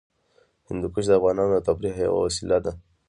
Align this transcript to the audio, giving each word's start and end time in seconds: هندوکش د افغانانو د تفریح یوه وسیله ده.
هندوکش 0.67 1.05
د 1.07 1.11
افغانانو 1.19 1.51
د 1.57 1.65
تفریح 1.67 1.95
یوه 2.05 2.19
وسیله 2.27 2.57
ده. 2.65 2.71